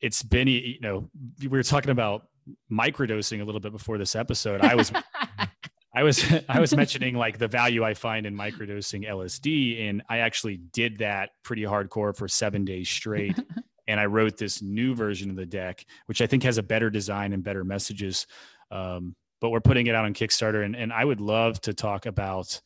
[0.00, 1.08] it's been you know
[1.40, 2.28] we were talking about
[2.70, 4.60] microdosing a little bit before this episode.
[4.60, 4.92] I was
[5.94, 10.18] I was I was mentioning like the value I find in microdosing LSD and I
[10.18, 13.38] actually did that pretty hardcore for 7 days straight
[13.86, 16.90] and I wrote this new version of the deck, which I think has a better
[16.90, 18.26] design and better messages.
[18.70, 22.06] Um, but we're putting it out on Kickstarter, and, and I would love to talk
[22.06, 22.60] about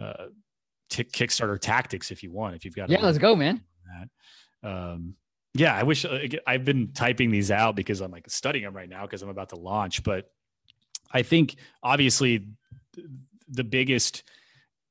[0.00, 0.26] uh,
[0.88, 2.56] t- Kickstarter tactics if you want.
[2.56, 3.62] If you've got yeah, let's go, man.
[4.62, 5.14] Um,
[5.54, 8.88] yeah, I wish uh, I've been typing these out because I'm like studying them right
[8.88, 10.02] now because I'm about to launch.
[10.02, 10.30] But
[11.10, 12.46] I think obviously
[13.48, 14.22] the biggest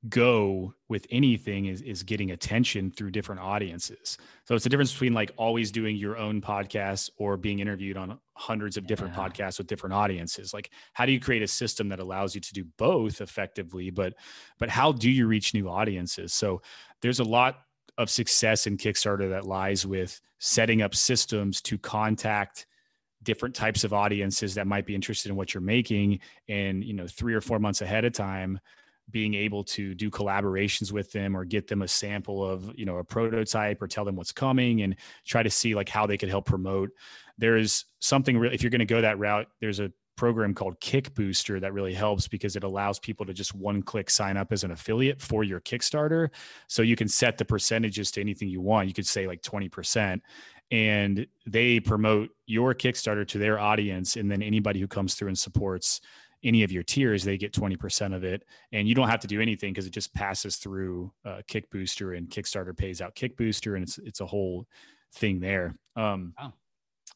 [0.08, 4.18] go with anything is is getting attention through different audiences.
[4.46, 8.18] So it's a difference between like always doing your own podcast or being interviewed on
[8.34, 9.28] hundreds of different yeah.
[9.28, 10.54] podcasts with different audiences.
[10.54, 14.14] Like how do you create a system that allows you to do both effectively, but
[14.58, 16.34] but how do you reach new audiences?
[16.34, 16.62] So
[17.02, 17.60] there's a lot
[17.98, 22.66] of success in Kickstarter that lies with setting up systems to contact
[23.30, 27.06] different types of audiences that might be interested in what you're making and you know
[27.06, 28.60] 3 or 4 months ahead of time
[29.12, 32.98] being able to do collaborations with them or get them a sample of you know
[32.98, 34.96] a prototype or tell them what's coming and
[35.28, 36.90] try to see like how they could help promote.
[37.38, 40.82] There is something really if you're going to go that route there's a program called
[40.82, 44.66] Kickbooster that really helps because it allows people to just one click sign up as
[44.66, 46.28] an affiliate for your kickstarter.
[46.68, 48.90] So you can set the percentages to anything you want.
[48.90, 50.20] You could say like 20%
[50.72, 55.38] and they promote your kickstarter to their audience and then anybody who comes through and
[55.38, 56.02] supports
[56.44, 58.44] any of your tiers, they get 20% of it.
[58.72, 62.30] And you don't have to do anything because it just passes through uh, Kickbooster and
[62.30, 64.66] Kickstarter pays out Kickbooster and it's it's a whole
[65.14, 65.76] thing there.
[65.96, 66.34] Um.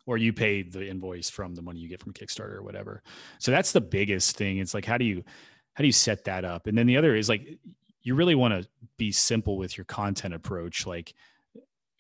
[0.06, 3.02] Or you pay the invoice from the money you get from Kickstarter or whatever.
[3.40, 4.58] So that's the biggest thing.
[4.58, 5.24] It's like how do you
[5.76, 6.68] how do you set that up?
[6.68, 7.58] And then the other is like
[8.02, 10.86] you really want to be simple with your content approach.
[10.86, 11.14] Like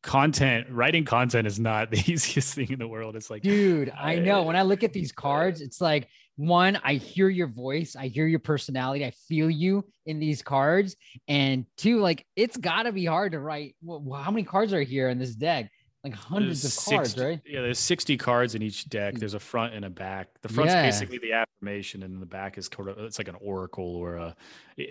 [0.03, 4.19] content writing content is not the easiest thing in the world it's like dude i
[4.19, 8.07] know when i look at these cards it's like one, I hear your voice, I
[8.07, 10.95] hear your personality, I feel you in these cards.
[11.27, 13.75] And two, like it's got to be hard to write.
[13.81, 15.69] Well, how many cards are here in this deck?
[16.03, 17.41] Like hundreds there's of 60, cards, right?
[17.45, 19.15] Yeah, there's 60 cards in each deck.
[19.15, 20.27] There's a front and a back.
[20.41, 20.81] The front's yeah.
[20.81, 24.35] basically the affirmation, and the back is kind of it's like an oracle or a.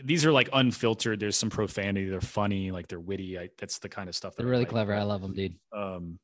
[0.05, 1.21] These are like unfiltered.
[1.21, 2.09] There's some profanity.
[2.09, 3.39] They're funny, like they're witty.
[3.39, 4.37] I, that's the kind of stuff.
[4.37, 4.95] That they're really clever.
[4.95, 5.55] I love them, dude.
[5.71, 6.19] Um,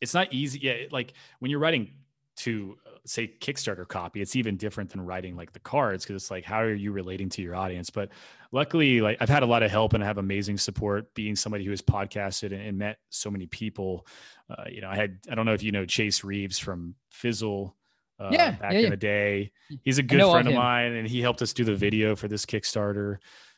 [0.00, 0.60] it's not easy.
[0.62, 1.90] Yeah, like when you're writing
[2.38, 6.44] to say Kickstarter copy, it's even different than writing like the cards because it's like
[6.44, 7.90] how are you relating to your audience?
[7.90, 8.10] But
[8.52, 11.12] luckily, like I've had a lot of help and I have amazing support.
[11.14, 14.06] Being somebody who has podcasted and, and met so many people,
[14.48, 17.76] uh, you know, I had I don't know if you know Chase Reeves from Fizzle.
[18.18, 18.90] Uh, yeah, back yeah, in yeah.
[18.90, 21.74] the day, he's a good friend of, of mine, and he helped us do the
[21.74, 23.16] video for this Kickstarter.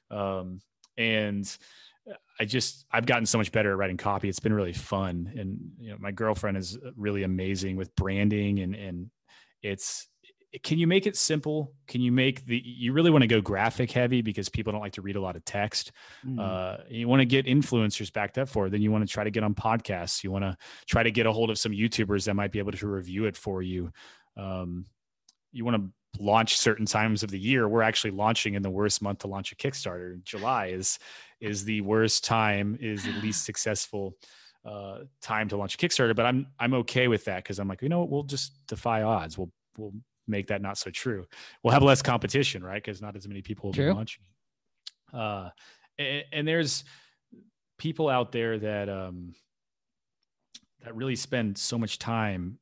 [0.09, 0.61] Um,
[0.97, 1.57] and
[2.41, 4.29] I just I've gotten so much better at writing copy.
[4.29, 8.75] It's been really fun, and you know my girlfriend is really amazing with branding, and
[8.75, 9.11] and
[9.63, 10.09] it's
[10.63, 11.73] can you make it simple?
[11.87, 14.93] Can you make the you really want to go graphic heavy because people don't like
[14.93, 15.93] to read a lot of text.
[16.27, 16.39] Mm.
[16.39, 18.71] Uh, you want to get influencers backed up for it.
[18.71, 20.23] Then you want to try to get on podcasts.
[20.23, 22.73] You want to try to get a hold of some YouTubers that might be able
[22.73, 23.91] to review it for you.
[24.37, 24.87] um,
[25.53, 27.69] you want to launch certain times of the year.
[27.69, 30.23] We're actually launching in the worst month to launch a Kickstarter.
[30.25, 30.99] July is
[31.41, 34.17] is the worst time, is the least successful
[34.65, 36.15] uh, time to launch a Kickstarter.
[36.15, 39.03] But I'm I'm okay with that because I'm like, you know what, we'll just defy
[39.03, 39.37] odds.
[39.37, 39.95] We'll we'll
[40.27, 41.27] make that not so true.
[41.63, 42.83] We'll have less competition, right?
[42.83, 43.89] Because not as many people will True.
[43.89, 44.25] be launching.
[45.13, 45.51] Uh,
[45.99, 46.85] and, and there's
[47.79, 49.35] people out there that um,
[50.85, 52.59] that really spend so much time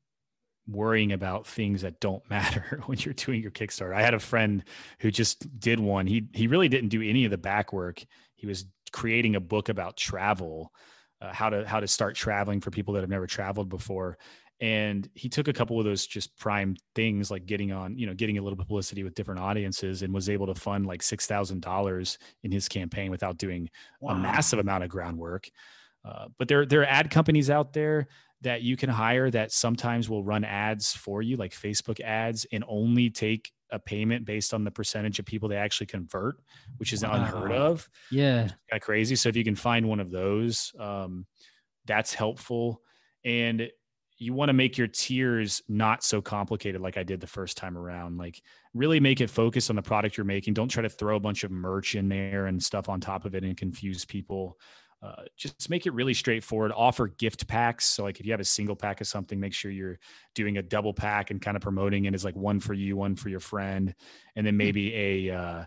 [0.68, 3.94] worrying about things that don't matter when you're doing your Kickstarter.
[3.94, 4.64] I had a friend
[5.00, 6.06] who just did one.
[6.06, 8.04] He he really didn't do any of the back work.
[8.34, 10.72] He was creating a book about travel,
[11.20, 14.18] uh, how to how to start traveling for people that have never traveled before.
[14.61, 18.12] And he took a couple of those just prime things like getting on, you know,
[18.12, 21.62] getting a little publicity with different audiences and was able to fund like six thousand
[21.62, 23.70] dollars in his campaign without doing
[24.06, 25.48] a massive amount of groundwork.
[26.04, 28.09] Uh, but there there are ad companies out there
[28.42, 32.64] that you can hire that sometimes will run ads for you, like Facebook ads, and
[32.68, 36.40] only take a payment based on the percentage of people they actually convert,
[36.78, 37.88] which is unheard of.
[38.11, 38.42] Yeah.
[38.42, 39.16] Kind of crazy.
[39.16, 41.26] So if you can find one of those, um,
[41.87, 42.83] that's helpful.
[43.24, 43.70] And
[44.18, 47.78] you want to make your tiers not so complicated like I did the first time
[47.78, 48.18] around.
[48.18, 48.42] Like
[48.74, 50.54] really make it focus on the product you're making.
[50.54, 53.35] Don't try to throw a bunch of merch in there and stuff on top of
[53.35, 54.59] it and confuse people.
[55.02, 56.72] Uh, just make it really straightforward.
[56.76, 57.86] Offer gift packs.
[57.86, 59.98] So, like, if you have a single pack of something, make sure you're
[60.34, 63.16] doing a double pack and kind of promoting it as like one for you, one
[63.16, 63.94] for your friend,
[64.36, 65.64] and then maybe a uh,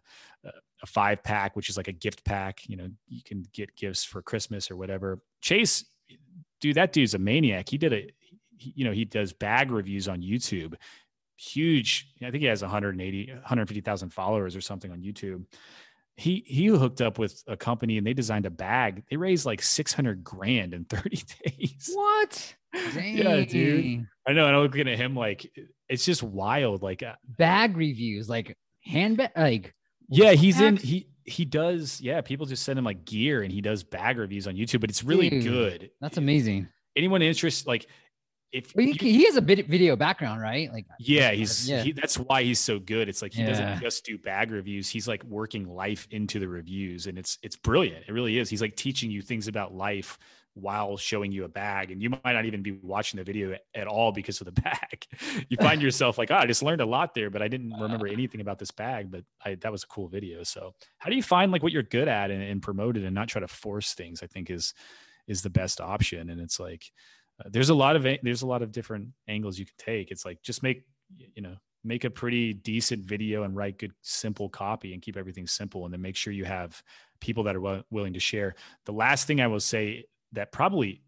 [0.83, 2.67] a five pack, which is like a gift pack.
[2.67, 5.19] You know, you can get gifts for Christmas or whatever.
[5.41, 5.85] Chase,
[6.61, 7.69] dude, that dude's a maniac.
[7.69, 8.07] He did a,
[8.57, 10.75] he, you know, he does bag reviews on YouTube.
[11.37, 12.13] Huge.
[12.21, 15.45] I think he has 180, 150,000 followers or something on YouTube
[16.15, 19.03] he he hooked up with a company and they designed a bag.
[19.09, 21.91] They raised like six hundred grand in thirty days.
[21.93, 22.55] What?
[22.95, 24.07] Yeah, dude.
[24.27, 24.47] I know.
[24.47, 25.45] And I'm looking at him like
[25.87, 26.81] it's just wild.
[26.81, 29.75] Like, uh, Bag reviews, like handbag, like
[30.09, 30.77] yeah, he's in.
[30.77, 32.01] He he does.
[32.01, 34.81] Yeah, people just send him like gear and he does bag reviews on YouTube.
[34.81, 35.91] But it's really Dude, good.
[36.01, 36.67] that's amazing.
[36.95, 37.67] Anyone interested?
[37.67, 37.85] Like,
[38.53, 40.71] if he, he has a bit video background, right?
[40.71, 41.81] Like Yeah, that's- he's yeah.
[41.83, 43.09] He, that's why he's so good.
[43.09, 43.49] It's like he Yeah.
[43.49, 44.87] doesn't just do bag reviews.
[44.87, 48.05] He's like working life into the reviews, and it's it's brilliant.
[48.07, 48.49] It really is.
[48.49, 50.17] He's like teaching you things about life
[50.55, 53.87] while showing you a bag, and you might not even be watching the video at
[53.87, 55.07] all because of the bag.
[55.49, 58.05] You find yourself like, oh, I just learned a lot there, but I didn't remember
[58.07, 59.09] anything about this bag.
[59.09, 60.43] But I, that was a cool video.
[60.43, 63.15] So, how do you find like what you're good at and, and promote it and
[63.15, 64.21] not try to force things?
[64.21, 64.75] I think is
[65.27, 66.29] is the best option.
[66.29, 66.91] And it's like
[67.49, 70.11] there's a lot of there's a lot of different angles you can take.
[70.11, 70.83] It's like just make
[71.35, 75.45] you know make a pretty decent video and write good simple copy and keep everything
[75.45, 76.81] simple and then make sure you have
[77.19, 78.55] people that are wi- willing to share.
[78.85, 81.01] The last thing I will say that probably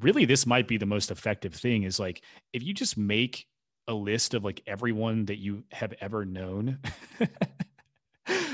[0.00, 2.22] really this might be the most effective thing is like
[2.52, 3.46] if you just make
[3.88, 6.78] a list of like everyone that you have ever known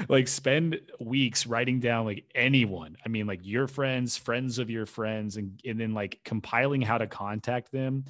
[0.09, 2.97] like spend weeks writing down like anyone.
[3.05, 6.99] I mean like your friends friends of your friends and, and then like compiling how
[6.99, 8.05] to contact them.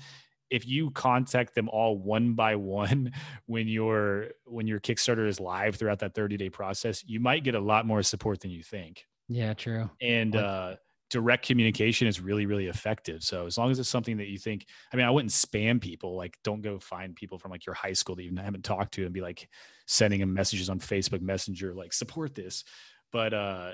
[0.51, 3.13] If you contact them all one by one
[3.47, 7.55] when your when your kickstarter is live throughout that 30 day process you might get
[7.55, 9.07] a lot more support than you think.
[9.29, 9.89] Yeah, true.
[10.01, 10.77] and uh,
[11.13, 13.23] direct communication is really really effective.
[13.23, 16.17] So as long as it's something that you think i mean i wouldn't spam people
[16.17, 19.05] like don't go find people from like your high school that you haven't talked to
[19.05, 19.49] and be like
[19.87, 22.65] sending them messages on facebook messenger like support this.
[23.13, 23.73] But uh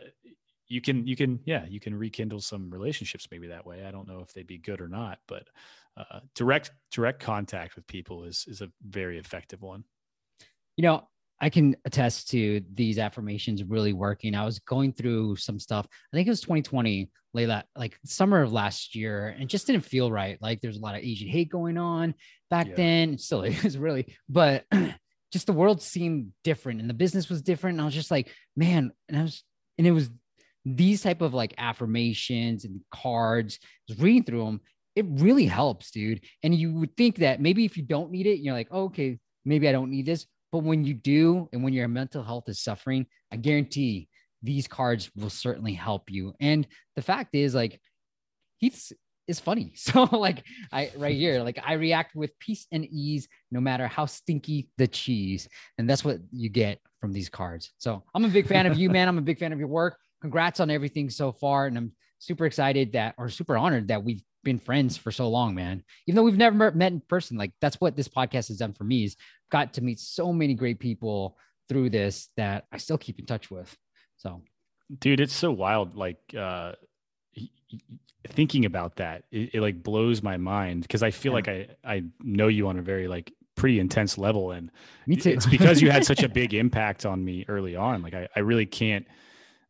[0.67, 3.87] you can you can yeah you can rekindle some relationships maybe that way.
[3.87, 5.45] I don't know if they'd be good or not but
[5.97, 9.85] uh, direct direct contact with people is is a very effective one.
[10.77, 11.09] You know,
[11.41, 14.35] I can attest to these affirmations really working.
[14.35, 15.87] I was going through some stuff.
[16.13, 20.11] I think it was 2020, Layla, like summer of last year, and just didn't feel
[20.11, 20.37] right.
[20.41, 22.15] Like there's a lot of Asian hate going on
[22.51, 22.75] back Yeah.
[22.75, 23.15] then.
[23.15, 24.65] It still is really, but
[25.33, 27.75] just the world seemed different and the business was different.
[27.75, 29.45] And I was just like, man, and I was,
[29.77, 30.11] and it was
[30.65, 33.59] these type of like affirmations and cards.
[33.63, 34.61] I was reading through them.
[34.97, 36.25] It really helps, dude.
[36.43, 39.19] And you would think that maybe if you don't need it, you're like, oh, okay,
[39.45, 40.27] maybe I don't need this.
[40.51, 44.09] But when you do, and when your mental health is suffering, I guarantee
[44.43, 46.35] these cards will certainly help you.
[46.41, 46.67] And
[46.97, 47.81] the fact is, like,
[48.59, 48.93] Heath's
[49.27, 49.73] is funny.
[49.77, 54.07] So, like, I right here, like, I react with peace and ease, no matter how
[54.07, 55.49] stinky the cheese.
[55.77, 57.73] And that's what you get from these cards.
[57.79, 59.09] So, I'm a big fan of you, man.
[59.09, 59.99] I'm a big fan of your work.
[60.21, 61.67] Congrats on everything so far.
[61.67, 65.55] And I'm super excited that, or super honored that we've been friends for so long,
[65.55, 65.83] man.
[66.07, 68.85] Even though we've never met in person, like, that's what this podcast has done for
[68.85, 69.17] me is
[69.51, 71.37] got to meet so many great people
[71.69, 73.71] through this that I still keep in touch with.
[74.17, 74.43] So
[75.01, 76.73] dude it's so wild like uh
[78.29, 81.35] thinking about that it, it like blows my mind because i feel Yeah.
[81.37, 84.53] like i i know you on a very like pretty intense level.
[84.53, 84.71] And
[85.07, 85.31] Me too.
[85.31, 88.03] it's because you had such a big impact on me early on.
[88.03, 89.05] Like I, I really can't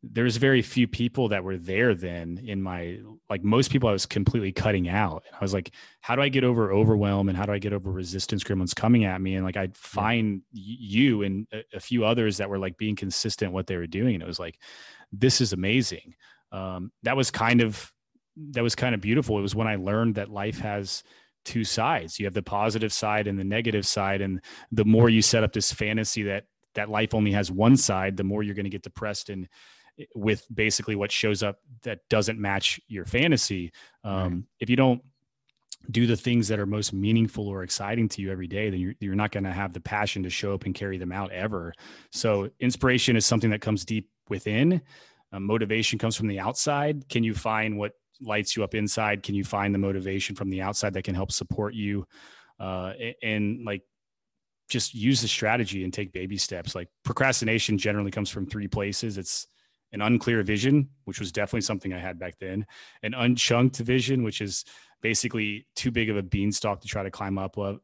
[0.03, 4.07] there's very few people that were there then in my like most people I was
[4.07, 5.25] completely cutting out.
[5.33, 7.91] I was like, how do I get over overwhelm and how do I get over
[7.91, 9.35] resistance gremlins coming at me?
[9.35, 13.67] And like I'd find you and a, few others that were like being consistent what
[13.67, 14.15] they were doing.
[14.15, 14.59] And it was like,
[15.11, 16.15] this is amazing.
[16.53, 17.93] Um, that was kind of
[18.53, 19.37] that was kind of beautiful.
[19.39, 21.03] It was when I learned that life has
[21.45, 22.21] two sides.
[22.21, 24.21] You have the positive side and the negative side.
[24.21, 24.41] And
[24.71, 26.45] the more you set up this fantasy that
[26.75, 29.49] that life only has one side, the more you're going to get depressed and
[30.15, 33.73] with basically what shows up that doesn't match your fantasy.
[34.05, 34.43] Um, right.
[34.61, 35.03] If you don't
[35.91, 38.95] do the things that are most meaningful or exciting to you every day, then you're,
[39.01, 41.73] you're not going to have the passion to show up and carry them out ever.
[42.13, 44.83] So, inspiration is something that comes deep within.
[45.33, 47.09] Uh, motivation comes from the outside.
[47.09, 49.23] Can you find what lights you up inside?
[49.23, 52.07] Can you find the motivation from the outside that can help support you?
[52.59, 53.83] Uh, and, and like
[54.69, 56.75] just use the strategy and take baby steps.
[56.75, 59.17] Like procrastination generally comes from three places.
[59.17, 59.47] It's
[59.93, 62.67] an unclear vision, which was definitely something I had back then,
[63.03, 64.65] an unchunked vision, which is
[65.01, 67.81] basically too big of a beanstalk to try to climb up of,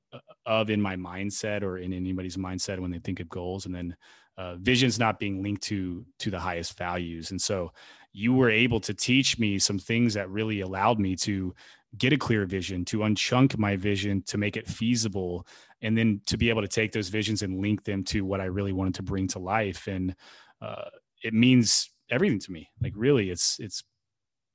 [0.46, 3.96] of in my mindset or in anybody's mindset when they think of goals, and then
[4.36, 7.30] uh, visions not being linked to to the highest values.
[7.30, 7.72] And so
[8.12, 11.54] you were able to teach me some things that really allowed me to
[11.96, 15.46] get a clear vision, to unchunk my vision, to make it feasible,
[15.82, 18.46] and then to be able to take those visions and link them to what I
[18.46, 19.86] really wanted to bring to life.
[19.86, 20.14] And
[20.60, 20.90] uh,
[21.22, 22.68] it means everything to me.
[22.80, 23.82] Like really, it's it's.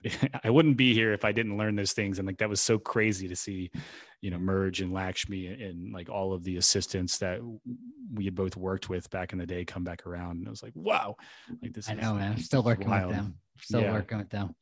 [0.43, 2.80] I wouldn't be here if I didn't learn those things, and like that was so
[2.80, 3.70] crazy to see,
[4.22, 7.41] you know, Merge and Lakshmi and, and like all of the assistants that
[8.14, 10.64] we had both worked with back in the day come back around, and I was
[10.64, 11.18] like, wow,
[11.62, 11.89] like this.
[11.89, 12.32] I know, man.
[12.32, 13.08] I'm still working wild.
[13.08, 13.36] with them.
[13.60, 13.91] Still yeah.
[13.91, 14.56] working with them.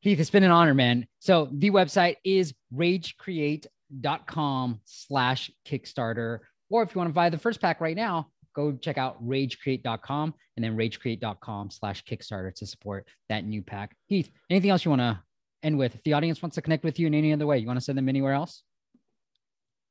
[0.00, 1.06] Heath, it's been an honor, man.
[1.18, 6.38] So the website is ragecreate.com slash Kickstarter.
[6.70, 10.34] Or if you want to buy the first pack right now, go check out ragecreate.com
[10.56, 13.94] and then ragecreate.com slash Kickstarter to support that new pack.
[14.06, 15.20] Heath, anything else you want to
[15.62, 15.94] end with?
[15.94, 17.84] If the audience wants to connect with you in any other way, you want to
[17.84, 18.62] send them anywhere else?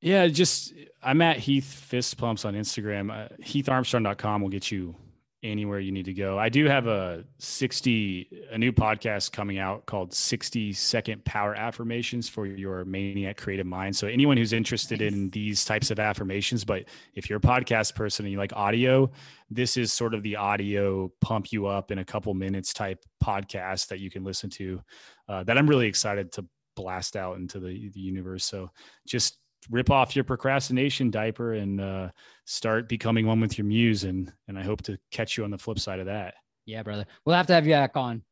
[0.02, 3.12] Yeah, just I'm at Heath Fist Pumps on Instagram.
[3.12, 4.96] Uh, HeathArmstrong.com will get you
[5.44, 6.38] anywhere you need to go.
[6.40, 12.28] I do have a 60 a new podcast coming out called 60 second power affirmations
[12.28, 13.96] for your maniac creative mind.
[13.96, 15.14] So anyone who's interested nice.
[15.14, 19.12] in these types of affirmations, but if you're a podcast person and you like audio,
[19.50, 23.88] this is sort of the audio pump you up in a couple minutes type podcast
[23.88, 24.82] that you can listen to
[25.30, 28.46] uh, that I'm really excited to blast out into the, the universe.
[28.46, 28.70] So
[29.08, 29.38] just
[29.70, 32.10] rip off your procrastination diaper and uh,
[32.46, 34.04] start becoming one with your muse.
[34.04, 36.36] And and I hope to catch you on the flip side of that.
[36.66, 37.06] Yeah, brother.
[37.26, 38.24] We'll have to have you back on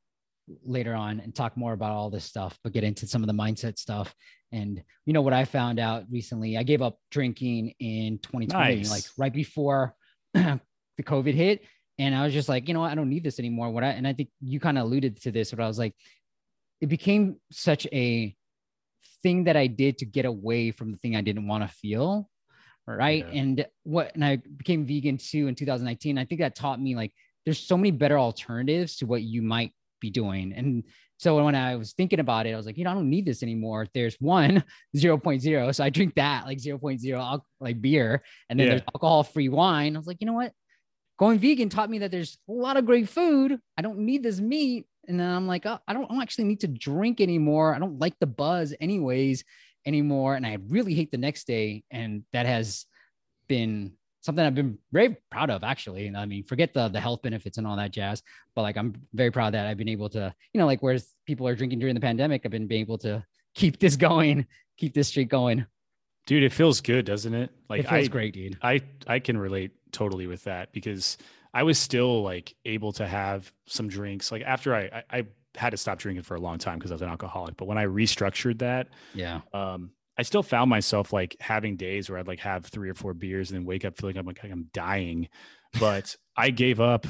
[0.64, 3.34] later on and talk more about all this stuff, but get into some of the
[3.34, 4.14] mindset stuff.
[4.52, 6.58] And you know what I found out recently?
[6.58, 8.92] I gave up drinking in 2020, nice.
[8.92, 9.96] like right before
[10.34, 10.60] the
[11.02, 11.62] COVID hit.
[11.98, 12.92] And I was just like, you know what?
[12.92, 13.72] I don't need this anymore.
[13.72, 15.96] What I and I think you kind of alluded to this, but I was like,
[16.82, 18.36] it became such a
[19.26, 22.30] thing that I did to get away from the thing I didn't want to feel.
[22.86, 23.26] Right.
[23.28, 23.42] Yeah.
[23.42, 26.20] And what, and I became vegan too in 2019.
[26.20, 27.12] I think that taught me like
[27.44, 30.54] there's so many better alternatives to what you might be doing.
[30.54, 30.84] And
[31.18, 33.26] so when I was thinking about it, I was like, you know, I don't need
[33.26, 33.88] this anymore.
[33.96, 34.64] There's one
[34.96, 35.76] 0.0.
[35.76, 38.22] So I drink that like 0.0 like beer.
[38.48, 38.74] And then yeah.
[38.74, 39.96] there's alcohol free wine.
[39.96, 40.52] I was like, you know what?
[41.18, 43.58] Going vegan taught me that there's a lot of great food.
[43.76, 44.86] I don't need this meat.
[45.08, 47.76] And then I'm like, oh, I don't, I don't actually need to drink anymore.
[47.76, 49.44] I don't like the buzz anyways
[49.86, 50.36] anymore.
[50.36, 51.84] And I really hate the next day.
[51.92, 52.86] And that has
[53.48, 53.94] been
[54.26, 56.08] something I've been very proud of actually.
[56.08, 58.24] And I mean, forget the the health benefits and all that jazz,
[58.56, 61.48] but like I'm very proud that I've been able to, you know, like whereas people
[61.48, 64.48] are drinking during the pandemic, I've been able to keep this going,
[64.78, 65.66] keep this streak going.
[66.26, 67.52] Dude, it feels good, doesn't it?
[67.70, 68.58] Like it feels I, great, dude.
[68.62, 71.18] I I can relate totally with that because
[71.56, 74.30] I was still like able to have some drinks.
[74.30, 75.24] Like after I, I, I
[75.56, 77.56] had to stop drinking for a long time because I was an alcoholic.
[77.56, 82.20] But when I restructured that, yeah, um, I still found myself like having days where
[82.20, 84.52] I'd like have three or four beers and then wake up feeling like I'm, like
[84.52, 85.30] I'm dying.
[85.80, 87.08] But I gave up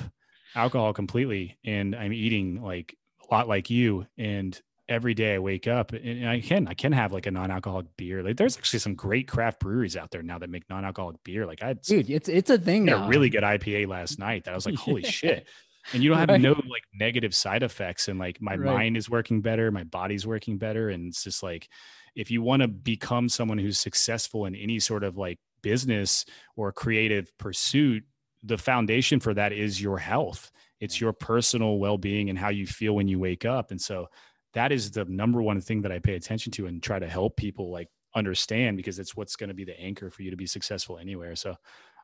[0.54, 2.96] alcohol completely and I'm eating like
[3.28, 4.06] a lot like you.
[4.16, 7.98] And every day I wake up and I can I can have like a non-alcoholic
[7.98, 8.24] beer.
[8.24, 11.46] Like there's actually some great craft breweries out there now that make non-alcoholic beer.
[11.46, 12.90] Like I had dude, it's it's a thing.
[12.90, 15.48] A really good IPA last night that I was like, holy shit.
[15.94, 16.42] And you don't have right.
[16.42, 18.08] no like negative side effects.
[18.08, 18.74] And like my right.
[18.74, 20.90] mind is working better, my body's working better.
[20.90, 21.70] And it's just like
[22.16, 26.26] if you want to become someone who's successful in any sort of like business
[26.56, 28.04] or creative pursuit,
[28.44, 30.52] the foundation for that is your health.
[30.80, 33.72] It's your personal well-being and how you feel when you wake up.
[33.72, 34.08] And so
[34.56, 37.38] that is the number one thing that I pay attention to and try to help
[37.38, 40.48] people like understand because it's what's going to be the anchor for you to be
[40.48, 41.36] successful anywhere.
[41.36, 41.56] So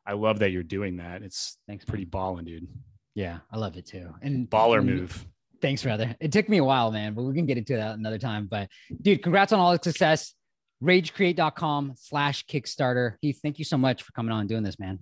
[0.06, 1.22] I love that you're doing that.
[1.22, 2.10] It's Thanks, pretty man.
[2.10, 2.68] balling, dude.
[3.14, 4.14] Yeah, I love it too.
[4.22, 5.26] And Baller and- move.
[5.60, 6.16] Thanks, brother.
[6.18, 8.48] It took me a while, man, but we can get into that another time.
[8.50, 8.68] But
[9.00, 10.34] dude, congrats on all the success.
[10.82, 13.14] Ragecreate.com slash Kickstarter.
[13.20, 14.98] Heath, thank you so much for coming on and doing this, man.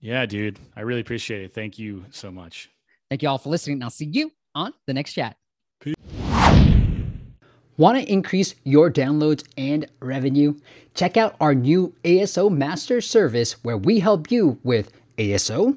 [0.00, 0.58] Yeah, dude.
[0.76, 1.54] I really appreciate it.
[1.54, 2.68] Thank you so much.
[3.08, 3.76] Thank you all for listening.
[3.76, 5.36] And I'll see you on the next chat.
[7.76, 10.54] Want to increase your downloads and revenue?
[10.94, 15.76] Check out our new ASO Master Service where we help you with ASO,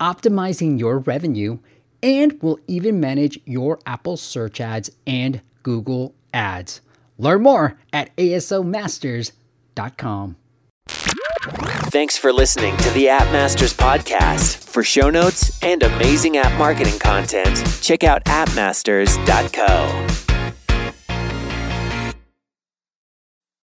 [0.00, 1.58] optimizing your revenue,
[2.02, 6.80] and we'll even manage your Apple search ads and Google ads.
[7.18, 10.36] Learn more at asomasters.com.
[11.90, 14.64] Thanks for listening to the App Masters podcast.
[14.64, 20.13] For show notes and amazing app marketing content, check out appmasters.co.